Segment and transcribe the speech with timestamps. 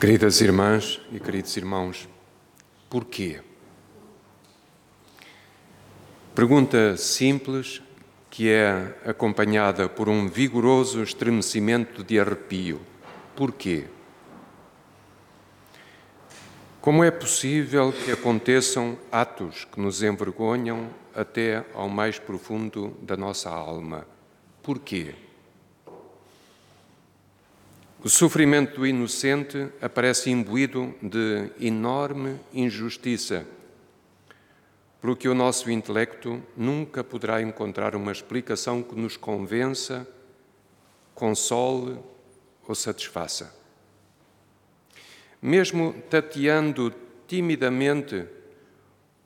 [0.00, 2.08] Queridas irmãs e queridos irmãos,
[2.88, 3.40] porquê?
[6.36, 7.82] Pergunta simples
[8.30, 12.80] que é acompanhada por um vigoroso estremecimento de arrepio.
[13.34, 13.86] Porquê?
[16.80, 23.50] Como é possível que aconteçam atos que nos envergonham até ao mais profundo da nossa
[23.50, 24.06] alma?
[24.62, 25.16] Porquê?
[28.00, 33.44] O sofrimento do inocente aparece imbuído de enorme injustiça,
[35.00, 40.06] pelo que o nosso intelecto nunca poderá encontrar uma explicação que nos convença,
[41.12, 41.98] console
[42.68, 43.52] ou satisfaça.
[45.42, 46.94] Mesmo tateando
[47.26, 48.26] timidamente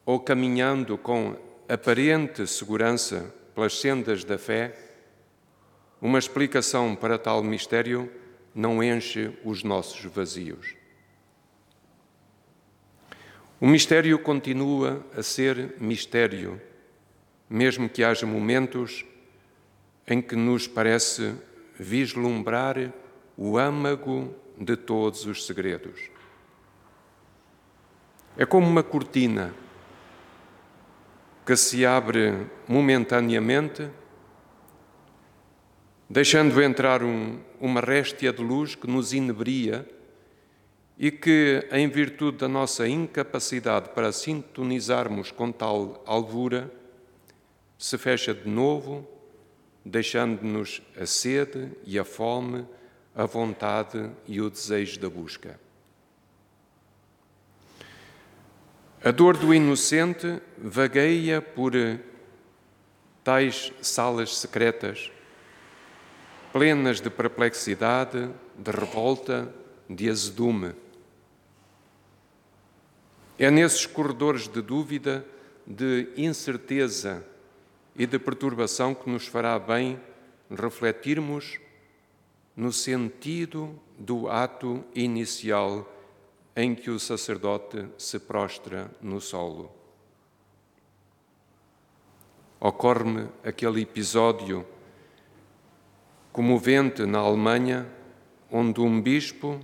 [0.07, 1.37] ou caminhando com
[1.69, 4.75] aparente segurança pelas sendas da fé,
[6.01, 8.11] uma explicação para tal mistério
[8.55, 10.74] não enche os nossos vazios.
[13.61, 16.61] O mistério continua a ser mistério,
[17.48, 19.05] mesmo que haja momentos
[20.06, 21.34] em que nos parece
[21.78, 22.92] vislumbrar
[23.36, 26.11] o âmago de todos os segredos.
[28.37, 29.55] É como uma cortina
[31.44, 33.89] que se abre momentaneamente
[36.13, 39.89] deixando entrar um, uma réstia de luz que nos inebria
[40.99, 46.71] e que, em virtude da nossa incapacidade para sintonizarmos com tal alvura,
[47.79, 49.09] se fecha de novo,
[49.83, 52.67] deixando-nos a sede e a fome,
[53.15, 55.59] a vontade e o desejo da busca.
[59.03, 61.73] A dor do inocente vagueia por
[63.25, 65.11] tais salas secretas
[66.53, 69.53] plenas de perplexidade, de revolta,
[69.89, 70.75] de azedume.
[73.39, 75.25] É nesses corredores de dúvida,
[75.67, 77.25] de incerteza
[77.97, 79.99] e de perturbação que nos fará bem
[80.50, 81.59] refletirmos
[82.54, 85.91] no sentido do ato inicial
[86.54, 89.72] em que o sacerdote se prostra no solo.
[92.60, 94.66] Ocorre-me aquele episódio
[96.32, 97.87] comovente na Alemanha,
[98.50, 99.60] onde um bispo,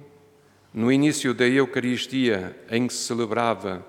[0.72, 3.84] no início da Eucaristia, em que se celebrava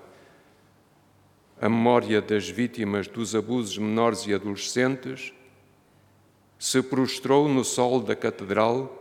[1.60, 5.32] a memória das vítimas dos abusos menores e adolescentes,
[6.58, 8.96] se prostrou no sol da catedral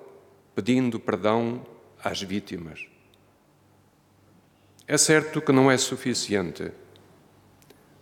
[0.53, 1.65] pedindo perdão
[2.03, 2.85] às vítimas.
[4.85, 6.71] É certo que não é suficiente,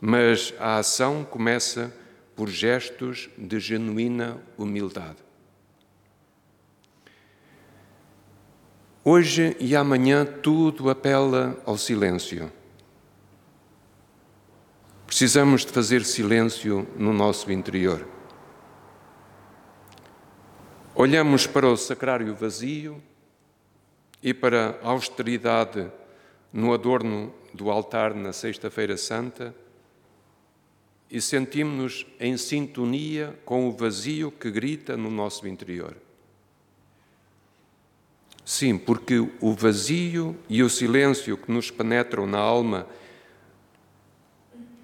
[0.01, 1.93] mas a ação começa
[2.35, 5.26] por gestos de genuína humildade.
[9.09, 12.51] Hoje e amanhã tudo apela ao silêncio.
[15.06, 18.06] Precisamos de fazer silêncio no nosso interior.
[20.94, 23.01] Olhamos para o sacrário vazio
[24.22, 25.90] e para a austeridade
[26.51, 29.56] no adorno do altar na Sexta-feira Santa
[31.09, 35.96] e sentimos-nos em sintonia com o vazio que grita no nosso interior.
[38.47, 42.88] Sim, porque o vazio e o silêncio que nos penetram na alma,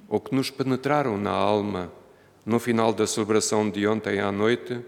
[0.05, 1.89] ou que nos penetraram na alma
[2.45, 4.81] no final da celebração de ontem à noite,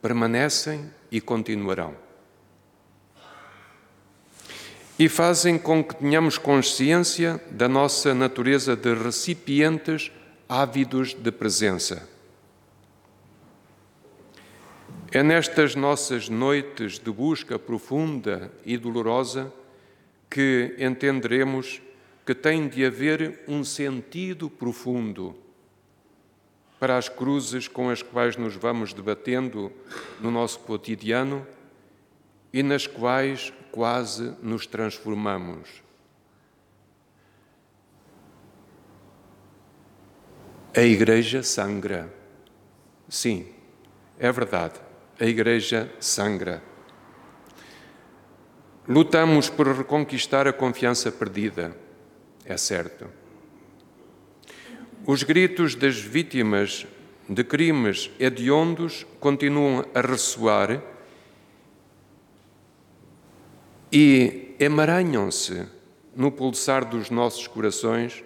[0.00, 1.94] permanecem e continuarão.
[4.98, 10.10] E fazem com que tenhamos consciência da nossa natureza de recipientes
[10.48, 12.13] ávidos de presença
[15.14, 19.54] é nestas nossas noites de busca profunda e dolorosa
[20.28, 21.80] que entenderemos
[22.26, 25.38] que tem de haver um sentido profundo
[26.80, 29.70] para as cruzes com as quais nos vamos debatendo
[30.20, 31.46] no nosso cotidiano
[32.52, 35.80] e nas quais quase nos transformamos.
[40.76, 42.12] A Igreja sangra.
[43.08, 43.46] Sim,
[44.18, 44.83] é verdade
[45.18, 46.62] a Igreja sangra.
[48.86, 51.76] Lutamos por reconquistar a confiança perdida,
[52.44, 53.08] é certo.
[55.06, 56.86] Os gritos das vítimas
[57.28, 60.82] de crimes hediondos continuam a ressoar
[63.90, 65.66] e emaranham-se
[66.14, 68.22] no pulsar dos nossos corações,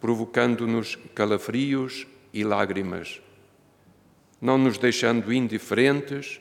[0.00, 3.20] provocando-nos calafrios e lágrimas
[4.42, 6.40] não nos deixando indiferentes,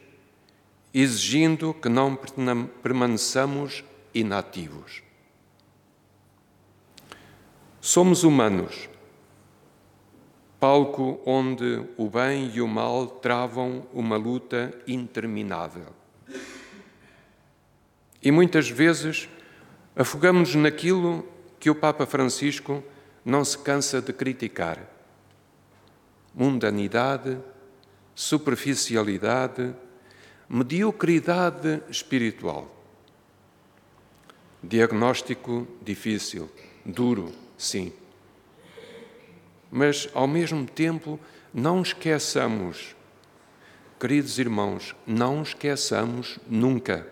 [0.92, 2.18] exigindo que não
[2.81, 5.03] permaneçamos inativos.
[7.80, 8.89] Somos humanos,
[10.59, 15.94] palco onde o bem e o mal travam uma luta interminável.
[18.21, 19.30] E muitas vezes
[19.95, 21.24] afogamos naquilo
[21.59, 22.83] que o Papa Francisco
[23.24, 24.80] não se cansa de criticar:
[26.33, 27.38] mundanidade,
[28.16, 29.74] superficialidade,
[30.50, 32.69] mediocridade espiritual.
[34.62, 36.50] Diagnóstico difícil,
[36.86, 37.94] duro, sim.
[39.72, 41.19] Mas, ao mesmo tempo,
[41.54, 42.96] não esqueçamos,
[44.00, 47.08] queridos irmãos, não esqueçamos nunca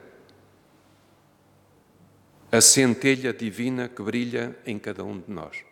[2.51, 5.68] a centelha divina que brilha em cada um de nós.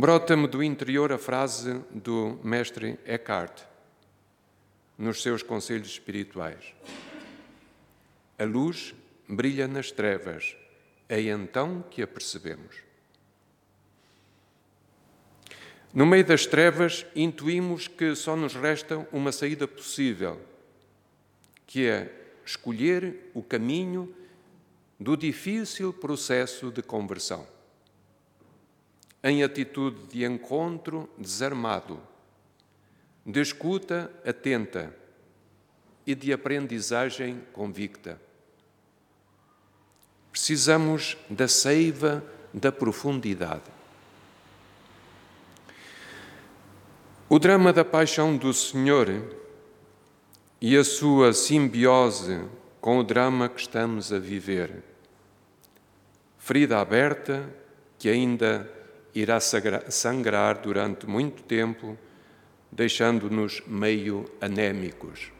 [0.00, 3.64] Brota-me do interior a frase do mestre Eckhart
[4.96, 6.74] nos seus conselhos espirituais.
[8.38, 8.94] A luz
[9.28, 10.56] brilha nas trevas,
[11.06, 12.76] é então que a percebemos.
[15.92, 20.40] No meio das trevas, intuímos que só nos resta uma saída possível,
[21.66, 22.10] que é
[22.42, 24.16] escolher o caminho
[24.98, 27.46] do difícil processo de conversão
[29.22, 32.00] em atitude de encontro desarmado,
[33.24, 34.94] de escuta atenta
[36.06, 38.20] e de aprendizagem convicta.
[40.30, 43.70] Precisamos da seiva da profundidade.
[47.28, 49.36] O drama da paixão do Senhor
[50.60, 52.44] e a sua simbiose
[52.80, 54.82] com o drama que estamos a viver.
[56.38, 57.48] Ferida aberta
[57.98, 58.68] que ainda
[59.14, 61.98] irá sangrar durante muito tempo,
[62.70, 65.32] deixando-nos meio anémicos.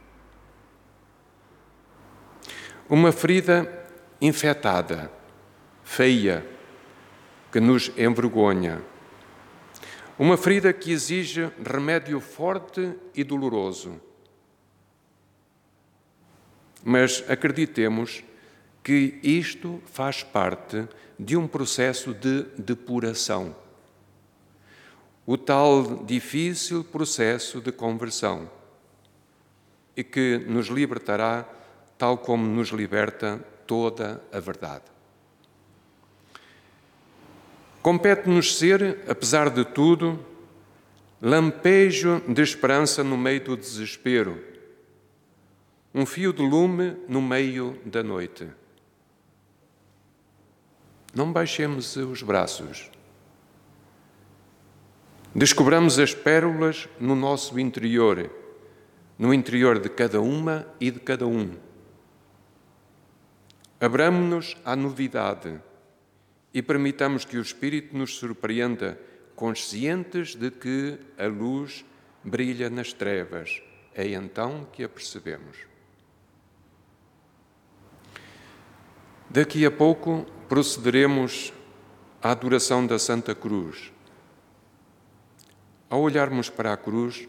[2.89, 3.87] Uma ferida
[4.21, 5.11] infectada,
[5.85, 6.45] feia,
[7.53, 8.83] que nos envergonha.
[10.19, 14.01] Uma ferida que exige remédio forte e doloroso.
[16.85, 18.23] Mas acreditemos
[18.83, 20.89] que isto faz parte
[21.19, 23.55] de um processo de depuração.
[25.27, 28.51] O tal difícil processo de conversão
[29.97, 31.47] e que nos libertará,
[31.99, 34.85] tal como nos liberta toda a verdade.
[37.83, 40.19] Compete-nos ser, apesar de tudo,
[41.21, 44.43] lampejo de esperança no meio do desespero,
[45.95, 48.49] um fio de lume no meio da noite.
[51.15, 52.91] Não baixemos os braços.
[55.35, 58.31] Descobramos as pérolas no nosso interior,
[59.19, 61.57] no interior de cada uma e de cada um.
[63.81, 65.61] Abramos-nos à novidade
[66.53, 69.01] e permitamos que o Espírito nos surpreenda,
[69.35, 71.85] conscientes de que a luz
[72.23, 73.63] brilha nas trevas.
[73.95, 75.57] É então que a percebemos.
[79.29, 81.53] Daqui a pouco procederemos
[82.21, 83.93] à adoração da Santa Cruz.
[85.89, 87.29] Ao olharmos para a cruz,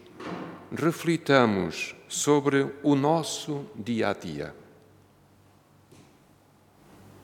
[0.72, 4.52] reflitamos sobre o nosso dia a dia.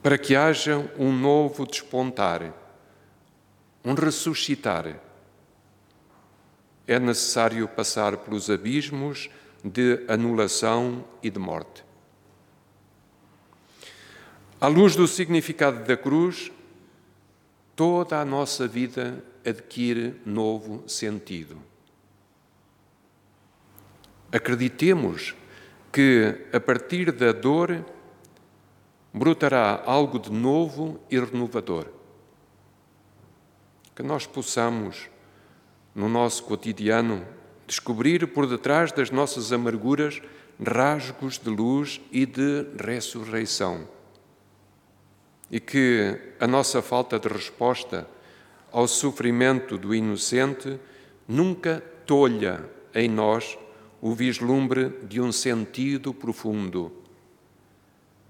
[0.01, 2.53] Para que haja um novo despontar,
[3.83, 5.01] um ressuscitar,
[6.87, 9.29] é necessário passar pelos abismos
[9.65, 11.88] de anulação e de morte.
[14.61, 16.51] À luz do significado da cruz,
[17.77, 21.55] toda a nossa vida adquire novo sentido.
[24.29, 25.33] Acreditemos
[25.93, 27.85] que, a partir da dor,
[29.13, 31.87] brotará algo de novo e renovador.
[33.95, 35.09] Que nós possamos,
[35.95, 37.25] no nosso cotidiano,
[37.65, 40.21] descobrir por detrás das nossas amarguras
[40.61, 43.87] rasgos de luz e de ressurreição
[45.51, 48.07] e que a nossa falta de resposta
[48.71, 50.79] ao sofrimento do inocente
[51.27, 53.57] nunca tolha em nós
[54.01, 56.91] o vislumbre de um sentido profundo,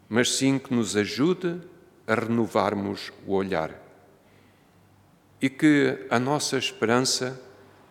[0.08, 1.62] mas sim que nos ajude
[2.08, 3.72] a renovarmos o olhar.
[5.42, 7.40] E que a nossa esperança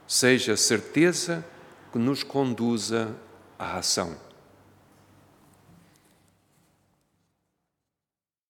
[0.06, 1.44] seja certeza
[1.92, 3.14] que nos conduza
[3.58, 4.27] à ação.